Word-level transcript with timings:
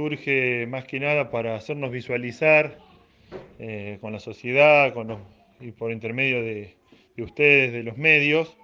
surge 0.00 0.66
más 0.66 0.86
que 0.86 0.98
nada 0.98 1.30
para 1.30 1.54
hacernos 1.56 1.90
visualizar 1.90 2.78
eh, 3.58 3.98
con 4.00 4.14
la 4.14 4.18
sociedad 4.18 4.94
y 5.60 5.72
por 5.72 5.92
intermedio 5.92 6.42
de, 6.42 6.74
ustedes, 7.18 7.70
de 7.74 7.82
los 7.82 7.98
medios, 7.98 8.56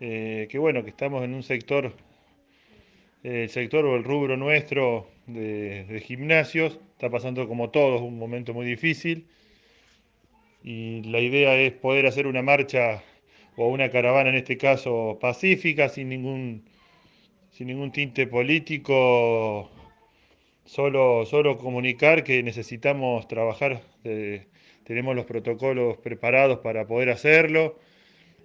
eh, 0.00 0.48
que 0.50 0.58
bueno, 0.58 0.82
que 0.82 0.90
estamos 0.90 1.22
en 1.22 1.32
un 1.32 1.44
sector, 1.44 1.92
el 3.22 3.48
sector 3.50 3.84
o 3.84 3.94
el 3.94 4.02
rubro 4.02 4.36
nuestro 4.36 5.08
de, 5.28 5.84
de 5.84 6.00
gimnasios, 6.00 6.80
está 6.94 7.08
pasando 7.08 7.46
como 7.46 7.70
todos 7.70 8.00
un 8.00 8.18
momento 8.18 8.52
muy 8.52 8.66
difícil 8.66 9.28
y 10.64 11.02
la 11.04 11.20
idea 11.20 11.54
es 11.54 11.72
poder 11.72 12.06
hacer 12.06 12.26
una 12.26 12.42
marcha 12.42 13.04
o 13.54 13.68
una 13.68 13.90
caravana 13.90 14.30
en 14.30 14.34
este 14.34 14.56
caso 14.56 15.18
pacífica, 15.20 15.88
sin 15.88 16.08
ningún, 16.08 16.64
sin 17.52 17.68
ningún 17.68 17.92
tinte 17.92 18.26
político, 18.26 19.70
solo, 20.68 21.24
solo 21.24 21.56
comunicar 21.56 22.22
que 22.22 22.42
necesitamos 22.42 23.26
trabajar, 23.26 23.80
tenemos 24.84 25.16
los 25.16 25.24
protocolos 25.24 25.96
preparados 25.98 26.58
para 26.58 26.86
poder 26.86 27.10
hacerlo, 27.10 27.78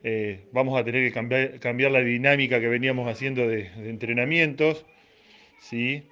eh, 0.05 0.47
vamos 0.51 0.79
a 0.79 0.83
tener 0.83 1.05
que 1.05 1.59
cambiar, 1.59 1.91
la 1.91 2.01
dinámica 2.01 2.59
que 2.59 2.67
veníamos 2.67 3.09
haciendo 3.09 3.47
de, 3.47 3.67
entrenamientos, 3.89 4.85
¿sí? 5.59 6.03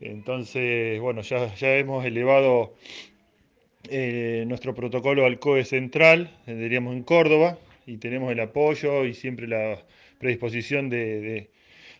Entonces, 0.00 1.00
bueno, 1.00 1.22
ya, 1.22 1.54
ya 1.54 1.76
hemos 1.76 2.04
elevado 2.04 2.74
eh, 3.88 4.44
nuestro 4.46 4.74
protocolo 4.74 5.24
al 5.24 5.38
COE 5.38 5.64
central, 5.64 6.38
eh, 6.46 6.54
diríamos 6.54 6.94
en 6.94 7.02
Córdoba, 7.04 7.58
y 7.86 7.98
tenemos 7.98 8.32
el 8.32 8.40
apoyo 8.40 9.04
y 9.04 9.14
siempre 9.14 9.46
la 9.46 9.82
predisposición 10.18 10.90
de, 10.90 11.50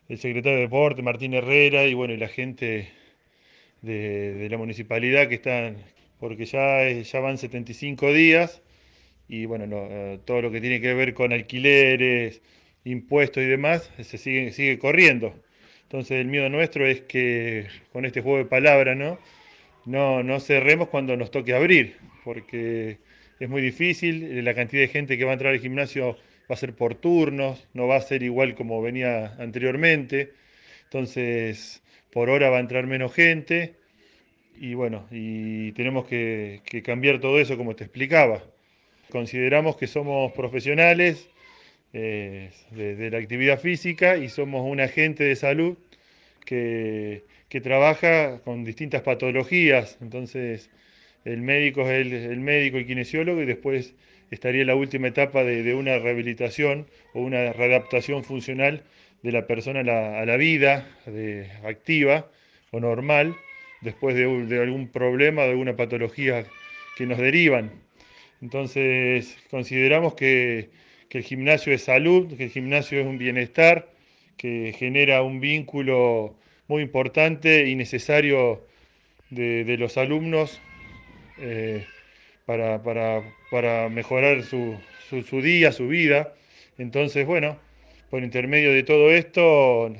del 0.09 0.19
secretario 0.19 0.57
de 0.59 0.65
Deporte, 0.65 1.01
Martín 1.03 1.33
Herrera, 1.33 1.85
y 1.87 1.95
bueno, 1.95 2.13
y 2.13 2.19
la 2.19 2.29
gente 2.29 2.91
de, 3.83 4.49
la 4.51 4.59
municipalidad 4.59 5.29
que 5.29 5.37
están, 5.37 5.77
porque 6.21 6.47
ya, 6.47 6.89
ya 6.91 7.21
van 7.21 7.39
75 7.39 8.13
días, 8.13 8.63
y 9.29 9.47
bueno, 9.47 9.67
eh, 9.73 10.19
todo 10.25 10.43
lo 10.43 10.51
que 10.51 10.61
tiene 10.61 10.81
que 10.81 10.95
ver 10.95 11.15
con 11.15 11.33
alquileres, 11.33 12.43
impuestos 12.85 13.43
y 13.43 13.47
demás, 13.47 13.91
se 14.01 14.19
sigue, 14.19 14.53
sigue 14.53 14.79
corriendo. 14.79 15.35
Entonces 15.83 16.21
el 16.21 16.27
miedo 16.27 16.49
nuestro 16.49 16.87
es 16.87 17.03
que 17.03 17.67
con 17.93 18.05
este 18.05 18.21
juego 18.23 18.39
de 18.39 18.45
palabras, 18.47 18.97
¿no? 18.97 19.19
no, 19.87 20.23
no 20.23 20.41
cerremos 20.41 20.89
cuando 20.89 21.17
nos 21.17 21.31
toque 21.31 21.55
abrir, 21.55 21.97
porque 22.25 22.99
es 23.41 23.49
muy 23.49 23.63
difícil, 23.63 24.45
la 24.45 24.55
cantidad 24.55 24.83
de 24.83 24.89
gente 24.89 25.17
que 25.17 25.25
va 25.25 25.31
a 25.31 25.35
entrar 25.35 25.55
al 25.55 25.61
gimnasio 25.61 26.17
va 26.51 26.55
a 26.55 26.57
ser 26.57 26.75
por 26.75 26.97
turnos, 26.97 27.67
no 27.73 27.87
va 27.87 27.97
a 27.97 28.01
ser 28.01 28.23
igual 28.23 28.55
como 28.55 28.83
venía 28.83 29.35
anteriormente, 29.39 30.33
entonces 30.87 31.83
por 32.13 32.31
hora 32.31 32.51
va 32.51 32.57
a 32.57 32.61
entrar 32.61 32.87
menos 32.87 33.13
gente 33.15 33.75
y 34.59 34.75
bueno, 34.75 35.07
y 35.11 35.73
tenemos 35.73 36.07
que, 36.07 36.63
cambiar 36.85 37.21
todo 37.21 37.39
eso 37.39 37.57
como 37.57 37.77
te 37.77 37.85
explicaba. 37.85 38.43
Consideramos 39.11 39.77
que 39.77 39.87
somos 39.87 40.33
profesionales 40.33 41.29
eh, 41.93 42.51
de 42.71 43.11
la 43.11 43.19
actividad 43.19 43.61
física 43.61 44.17
y 44.17 44.29
somos 44.29 44.63
un 44.69 44.81
agente 44.81 45.25
de 45.25 45.37
salud 45.37 45.77
que 46.45 47.25
que 47.49 47.61
trabaja 47.61 48.41
con 48.41 48.65
distintas 48.65 49.03
patologías, 49.03 49.99
entonces 50.01 50.71
el 51.25 51.43
médico 51.43 51.83
es 51.83 52.07
el, 52.13 52.41
médico, 52.41 52.79
el 52.79 52.87
kinesiólogo, 52.87 53.43
y 53.43 53.47
después 53.47 53.95
estaría 54.31 54.65
la 54.65 54.75
última 54.75 55.09
etapa 55.09 55.45
de, 55.45 55.75
una 55.75 55.99
rehabilitación 55.99 56.87
o 57.15 57.21
una 57.21 57.53
readaptación 57.53 58.25
funcional 58.25 58.83
de 59.27 59.33
la 59.33 59.49
persona 59.49 59.81
a 59.81 60.25
la, 60.25 60.37
vida 60.37 60.89
activa 61.65 62.31
o 62.71 62.79
normal, 62.79 63.35
después 63.81 64.15
de, 64.15 64.61
algún 64.63 64.87
problema, 64.87 65.43
de 65.43 65.51
alguna 65.51 65.75
patología 65.75 66.45
que 66.97 67.07
nos 67.07 67.19
derivan. 67.19 67.73
Entonces 68.41 69.37
consideramos 69.51 70.15
que, 70.15 70.71
que 71.09 71.19
el 71.19 71.25
gimnasio 71.25 71.73
es 71.73 71.83
salud, 71.83 72.37
que 72.37 72.45
el 72.45 72.51
gimnasio 72.51 73.01
es 73.01 73.07
un 73.07 73.19
bienestar, 73.19 73.89
que 74.37 74.73
genera 74.79 75.23
un 75.23 75.41
vínculo 75.41 76.37
muy 76.69 76.83
importante 76.83 77.67
y 77.67 77.75
necesario 77.75 78.65
de, 79.31 79.77
los 79.77 79.97
alumnos 79.97 80.61
eh, 81.39 81.85
para, 82.45 83.89
mejorar 83.91 84.45
su, 84.45 84.79
día, 85.43 85.73
su 85.73 85.89
vida. 85.89 86.33
Entonces, 86.79 87.27
bueno, 87.27 87.59
por 88.11 88.23
intermedio 88.23 88.73
de 88.73 88.83
todo 88.83 89.11
esto 89.11 89.93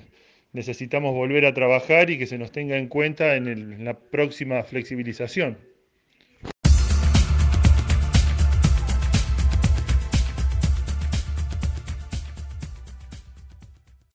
necesitamos 0.53 1.15
volver 1.15 1.45
a 1.47 1.55
trabajar 1.55 2.11
y 2.11 2.19
que 2.19 2.27
se 2.27 2.39
nos 2.39 2.51
tenga 2.51 2.77
en 2.77 2.89
cuenta 2.89 3.37
en 3.37 3.85
la 3.85 3.95
próxima 3.95 4.63
flexibilización. 4.63 5.59